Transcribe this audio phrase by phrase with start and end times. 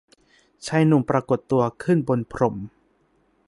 [0.67, 2.55] ชายหนุ่มปรากฏตัวขึ้นบนพรม